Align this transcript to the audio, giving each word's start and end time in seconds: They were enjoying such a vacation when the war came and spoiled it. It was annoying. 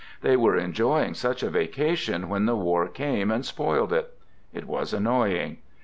They 0.21 0.35
were 0.35 0.57
enjoying 0.57 1.13
such 1.13 1.43
a 1.43 1.51
vacation 1.51 2.27
when 2.27 2.47
the 2.47 2.55
war 2.55 2.87
came 2.87 3.29
and 3.29 3.45
spoiled 3.45 3.93
it. 3.93 4.17
It 4.51 4.65
was 4.65 4.93
annoying. 4.93 5.59